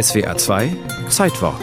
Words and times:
SWA 0.00 0.38
2 0.38 0.74
Zeitwort 1.10 1.60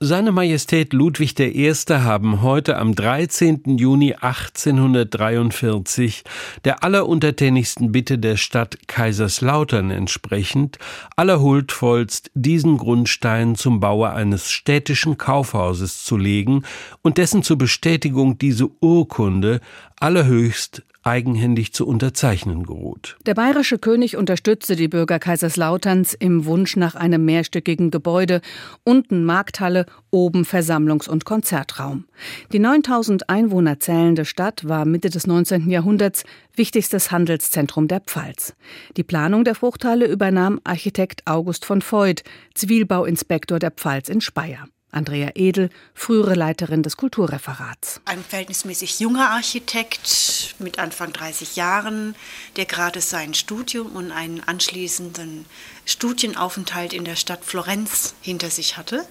seine 0.00 0.32
Majestät 0.32 0.94
Ludwig 0.94 1.38
I. 1.38 1.74
haben 1.90 2.40
heute 2.40 2.78
am 2.78 2.94
13. 2.94 3.76
Juni 3.78 4.14
1843 4.14 6.24
der 6.64 6.82
alleruntertänigsten 6.82 7.92
Bitte 7.92 8.18
der 8.18 8.38
Stadt 8.38 8.78
Kaiserslautern 8.86 9.90
entsprechend 9.90 10.78
allerhuldvollst 11.16 12.30
diesen 12.34 12.78
Grundstein 12.78 13.56
zum 13.56 13.80
Baue 13.80 14.08
eines 14.10 14.50
städtischen 14.50 15.18
Kaufhauses 15.18 16.02
zu 16.02 16.16
legen 16.16 16.62
und 17.02 17.18
dessen 17.18 17.42
zur 17.42 17.58
Bestätigung 17.58 18.38
diese 18.38 18.70
Urkunde 18.80 19.60
allerhöchst 20.00 20.82
eigenhändig 21.04 21.72
zu 21.72 21.86
unterzeichnen 21.86 22.64
geruht. 22.64 23.16
Der 23.26 23.34
bayerische 23.34 23.78
König 23.78 24.16
unterstützte 24.16 24.74
die 24.74 24.88
Bürger 24.88 25.18
Kaiserslauterns 25.18 26.14
im 26.14 26.46
Wunsch 26.46 26.76
nach 26.76 26.94
einem 26.94 27.24
mehrstöckigen 27.24 27.90
Gebäude, 27.90 28.40
unten 28.84 29.24
Markthalle, 29.24 29.86
oben 30.10 30.44
Versammlungs- 30.44 31.08
und 31.08 31.24
Konzertraum. 31.24 32.06
Die 32.52 32.58
9000 32.58 33.28
Einwohner 33.28 33.80
zählende 33.80 34.24
Stadt 34.24 34.66
war 34.66 34.84
Mitte 34.86 35.10
des 35.10 35.26
19. 35.26 35.68
Jahrhunderts 35.68 36.24
wichtigstes 36.56 37.10
Handelszentrum 37.10 37.86
der 37.86 38.00
Pfalz. 38.00 38.54
Die 38.96 39.04
Planung 39.04 39.44
der 39.44 39.54
Fruchthalle 39.54 40.06
übernahm 40.06 40.60
Architekt 40.64 41.26
August 41.26 41.64
von 41.64 41.82
Voigt, 41.82 42.24
Zivilbauinspektor 42.54 43.58
der 43.58 43.72
Pfalz 43.72 44.08
in 44.08 44.20
Speyer. 44.20 44.66
Andrea 44.94 45.32
Edel, 45.34 45.70
frühere 45.94 46.34
Leiterin 46.34 46.82
des 46.82 46.96
Kulturreferats. 46.96 48.00
Ein 48.04 48.22
verhältnismäßig 48.22 49.00
junger 49.00 49.30
Architekt 49.30 50.54
mit 50.58 50.78
Anfang 50.78 51.12
30 51.12 51.56
Jahren, 51.56 52.14
der 52.56 52.64
gerade 52.64 53.00
sein 53.00 53.34
Studium 53.34 53.96
und 53.96 54.12
einen 54.12 54.40
anschließenden 54.40 55.46
Studienaufenthalt 55.84 56.92
in 56.92 57.04
der 57.04 57.16
Stadt 57.16 57.44
Florenz 57.44 58.14
hinter 58.22 58.50
sich 58.50 58.76
hatte 58.76 59.06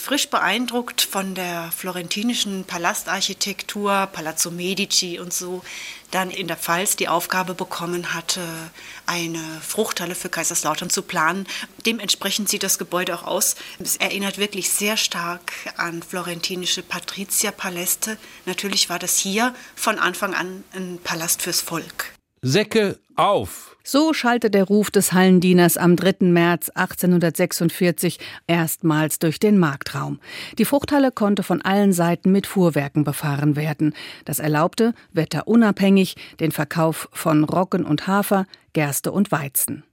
frisch 0.00 0.30
beeindruckt 0.30 1.02
von 1.02 1.34
der 1.34 1.70
florentinischen 1.70 2.64
Palastarchitektur, 2.64 4.08
Palazzo 4.12 4.50
Medici 4.50 5.18
und 5.18 5.32
so, 5.32 5.62
dann 6.10 6.30
in 6.30 6.48
der 6.48 6.56
Pfalz 6.56 6.96
die 6.96 7.08
Aufgabe 7.08 7.54
bekommen 7.54 8.14
hatte, 8.14 8.40
eine 9.06 9.42
Fruchthalle 9.60 10.14
für 10.14 10.30
Kaiserslautern 10.30 10.88
zu 10.88 11.02
planen. 11.02 11.46
Dementsprechend 11.84 12.48
sieht 12.48 12.62
das 12.62 12.78
Gebäude 12.78 13.14
auch 13.14 13.24
aus. 13.24 13.56
Es 13.78 13.96
erinnert 13.96 14.38
wirklich 14.38 14.70
sehr 14.70 14.96
stark 14.96 15.52
an 15.76 16.02
florentinische 16.02 16.82
Patrizierpaläste. 16.82 18.16
Natürlich 18.46 18.88
war 18.88 18.98
das 18.98 19.18
hier 19.18 19.54
von 19.76 19.98
Anfang 19.98 20.34
an 20.34 20.64
ein 20.72 20.98
Palast 21.04 21.42
fürs 21.42 21.60
Volk. 21.60 22.14
Säcke 22.42 22.98
auf! 23.16 23.76
So 23.84 24.14
schallte 24.14 24.50
der 24.50 24.64
Ruf 24.64 24.90
des 24.90 25.12
Hallendieners 25.12 25.76
am 25.76 25.94
3. 25.94 26.26
März 26.28 26.70
1846 26.70 28.18
erstmals 28.46 29.18
durch 29.18 29.40
den 29.40 29.58
Marktraum. 29.58 30.20
Die 30.56 30.64
Fruchthalle 30.64 31.12
konnte 31.12 31.42
von 31.42 31.60
allen 31.60 31.92
Seiten 31.92 32.32
mit 32.32 32.46
Fuhrwerken 32.46 33.04
befahren 33.04 33.56
werden. 33.56 33.94
Das 34.24 34.38
erlaubte, 34.38 34.94
wetterunabhängig, 35.12 36.16
den 36.40 36.50
Verkauf 36.50 37.10
von 37.12 37.44
Roggen 37.44 37.84
und 37.84 38.06
Hafer, 38.06 38.46
Gerste 38.72 39.12
und 39.12 39.32
Weizen. 39.32 39.84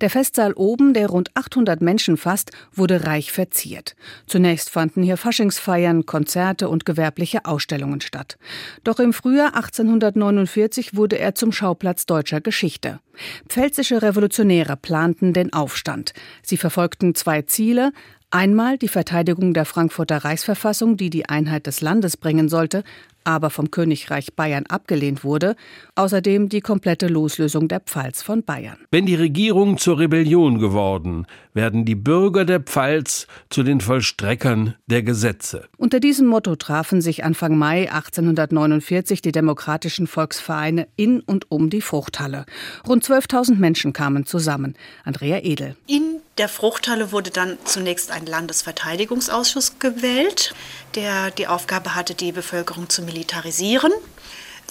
Der 0.00 0.10
Festsaal 0.10 0.52
oben, 0.52 0.94
der 0.94 1.08
rund 1.08 1.30
800 1.34 1.80
Menschen 1.80 2.16
fasst, 2.16 2.50
wurde 2.72 3.06
reich 3.06 3.32
verziert. 3.32 3.96
Zunächst 4.26 4.70
fanden 4.70 5.02
hier 5.02 5.16
Faschingsfeiern, 5.16 6.06
Konzerte 6.06 6.68
und 6.68 6.84
gewerbliche 6.84 7.44
Ausstellungen 7.44 8.00
statt. 8.00 8.38
Doch 8.84 8.98
im 8.98 9.12
Frühjahr 9.12 9.54
1849 9.54 10.96
wurde 10.96 11.18
er 11.18 11.34
zum 11.34 11.52
Schauplatz 11.52 12.06
deutscher 12.06 12.40
Geschichte. 12.40 13.00
Pfälzische 13.48 14.02
Revolutionäre 14.02 14.76
planten 14.76 15.32
den 15.32 15.52
Aufstand. 15.52 16.12
Sie 16.42 16.56
verfolgten 16.56 17.14
zwei 17.14 17.42
Ziele, 17.42 17.92
Einmal 18.34 18.78
die 18.78 18.88
Verteidigung 18.88 19.52
der 19.52 19.66
Frankfurter 19.66 20.24
Reichsverfassung, 20.24 20.96
die 20.96 21.10
die 21.10 21.28
Einheit 21.28 21.66
des 21.66 21.82
Landes 21.82 22.16
bringen 22.16 22.48
sollte, 22.48 22.82
aber 23.24 23.50
vom 23.50 23.70
Königreich 23.70 24.34
Bayern 24.34 24.66
abgelehnt 24.66 25.24
wurde, 25.24 25.56
außerdem 25.94 26.48
die 26.48 26.60
komplette 26.60 27.08
Loslösung 27.08 27.68
der 27.68 27.80
Pfalz 27.80 28.22
von 28.22 28.42
Bayern. 28.42 28.78
Wenn 28.90 29.06
die 29.06 29.14
Regierung 29.14 29.78
zur 29.78 29.98
Rebellion 29.98 30.58
geworden, 30.58 31.26
werden 31.54 31.84
die 31.84 31.94
Bürger 31.94 32.44
der 32.44 32.60
Pfalz 32.60 33.26
zu 33.50 33.62
den 33.62 33.80
Vollstreckern 33.80 34.74
der 34.86 35.02
Gesetze. 35.02 35.68
Unter 35.76 36.00
diesem 36.00 36.26
Motto 36.26 36.56
trafen 36.56 37.00
sich 37.00 37.24
Anfang 37.24 37.56
Mai 37.56 37.92
1849 37.92 39.22
die 39.22 39.32
demokratischen 39.32 40.06
Volksvereine 40.06 40.88
in 40.96 41.20
und 41.20 41.50
um 41.50 41.70
die 41.70 41.82
Fruchthalle. 41.82 42.46
Rund 42.88 43.01
12.000 43.02 43.56
Menschen 43.56 43.92
kamen 43.92 44.26
zusammen. 44.26 44.74
Andrea 45.04 45.40
Edel. 45.42 45.76
In 45.86 46.20
der 46.38 46.48
Fruchthalle 46.48 47.12
wurde 47.12 47.30
dann 47.30 47.58
zunächst 47.64 48.10
ein 48.10 48.26
Landesverteidigungsausschuss 48.26 49.78
gewählt, 49.78 50.54
der 50.94 51.30
die 51.30 51.46
Aufgabe 51.46 51.94
hatte, 51.94 52.14
die 52.14 52.32
Bevölkerung 52.32 52.88
zu 52.88 53.02
militarisieren 53.02 53.92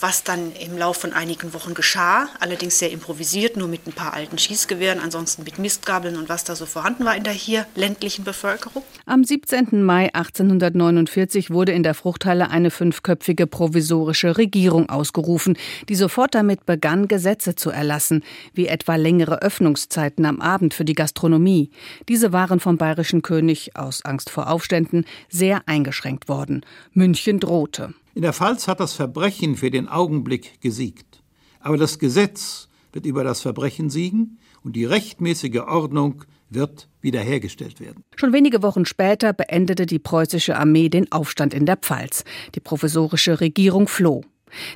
was 0.02 0.24
dann 0.24 0.52
im 0.54 0.78
Laufe 0.78 1.02
von 1.02 1.14
einigen 1.14 1.54
Wochen 1.54 1.74
geschah, 1.74 2.28
allerdings 2.40 2.80
sehr 2.80 2.92
improvisiert, 2.92 3.58
nur 3.58 3.68
mit 3.68 3.88
ein 3.88 3.94
paar 3.94 4.14
alten 4.14 4.38
Schießgewehren, 4.38 5.00
ansonsten 5.00 5.44
mit 5.44 5.60
Mistgabeln 5.60 6.16
und 6.16 6.30
was 6.30 6.44
da 6.44 6.56
so 6.56 6.66
vorhanden 6.66 7.06
war 7.06 7.16
in 7.16 7.24
der 7.24 7.34
hier 7.34 7.66
ländlichen 7.76 8.24
Bevölkerung. 8.24 8.84
Am 9.06 9.24
17. 9.24 9.84
Mai 9.84 10.14
1849 10.14 11.52
wurde 11.52 11.72
in 11.72 11.84
der 11.84 11.94
Fruchthalle 11.94 12.50
eine 12.50 12.72
fünfköpfige 12.72 13.48
provisorische 13.48 14.38
Regierung 14.38 14.90
ausgerufen, 14.90 15.58
die 15.90 15.96
sofort 15.96 16.36
damit 16.36 16.66
begann, 16.66 17.08
Gesetze 17.08 17.56
zu 17.56 17.70
erlassen, 17.70 18.24
wie 18.54 18.68
etwa 18.68 18.96
längere 18.96 19.42
Öffnungszeiten 19.42 20.26
am 20.26 20.42
Abend 20.42 20.74
für 20.74 20.86
die 20.86 20.96
Gastronomie. 20.96 21.70
Diese 22.10 22.32
waren 22.32 22.60
vom 22.60 22.78
bayerischen 22.78 23.22
König 23.22 23.76
aus 23.76 24.04
Angst 24.06 24.30
vor 24.30 24.50
Aufständen 24.50 25.06
sehr 25.30 25.62
eingeschränkt 25.68 26.28
worden. 26.28 26.66
München 26.94 27.40
drohte. 27.40 27.94
In 28.14 28.24
der 28.24 28.34
Pfalz 28.34 28.68
hat 28.68 28.80
das 28.80 28.94
Verbrechen 28.94 29.56
für 29.56 29.72
den 29.72 29.88
Augenblick 29.88 30.60
gesiegt. 30.62 31.24
Aber 31.60 31.78
das 31.78 32.00
Gesetz 32.00 32.68
wird 32.92 33.06
über 33.06 33.24
das 33.24 33.42
Verbrechen 33.42 33.90
siegen 33.90 34.40
und 34.64 34.76
die 34.76 34.86
rechtmäßige 34.86 35.62
Ordnung 35.62 36.26
wird 36.50 36.90
wiederhergestellt 37.00 37.80
werden. 37.80 38.04
Schon 38.18 38.34
wenige 38.34 38.62
Wochen 38.62 38.86
später 38.86 39.32
beendete 39.32 39.86
die 39.86 40.00
preußische 40.00 40.58
Armee 40.58 40.90
den 40.90 41.12
Aufstand 41.12 41.54
in 41.54 41.66
der 41.66 41.78
Pfalz. 41.78 42.26
Die 42.56 42.60
provisorische 42.60 43.40
Regierung 43.40 43.88
floh. 43.88 44.22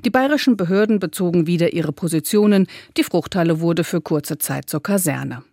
Die 0.06 0.10
bayerischen 0.10 0.56
Behörden 0.56 1.00
bezogen 1.00 1.48
wieder 1.48 1.74
ihre 1.74 1.92
Positionen, 1.92 2.68
die 2.96 3.04
Fruchthalle 3.04 3.60
wurde 3.60 3.84
für 3.84 4.00
kurze 4.00 4.38
Zeit 4.38 4.70
zur 4.70 4.82
Kaserne. 4.82 5.44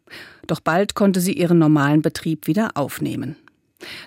Doch 0.47 0.61
bald 0.61 0.95
konnte 0.95 1.21
sie 1.21 1.33
ihren 1.33 1.59
normalen 1.59 2.03
Betrieb 2.03 2.47
wieder 2.47 2.71
aufnehmen. 2.77 3.37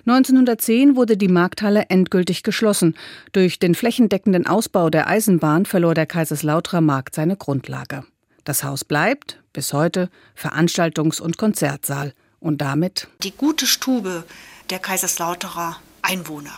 1910 0.06 0.96
wurde 0.96 1.16
die 1.16 1.28
Markthalle 1.28 1.86
endgültig 1.88 2.42
geschlossen. 2.42 2.94
Durch 3.32 3.58
den 3.58 3.74
flächendeckenden 3.74 4.46
Ausbau 4.46 4.90
der 4.90 5.08
Eisenbahn 5.08 5.66
verlor 5.66 5.94
der 5.94 6.06
Kaiserslauterer 6.06 6.80
Markt 6.80 7.14
seine 7.14 7.36
Grundlage. 7.36 8.04
Das 8.44 8.62
Haus 8.62 8.84
bleibt 8.84 9.42
bis 9.52 9.72
heute 9.72 10.08
Veranstaltungs- 10.38 11.20
und 11.20 11.36
Konzertsaal 11.36 12.12
und 12.38 12.60
damit 12.60 13.08
die 13.22 13.32
gute 13.32 13.66
Stube 13.66 14.24
der 14.70 14.78
Kaiserslauterer 14.78 15.76
Einwohner. 16.02 16.56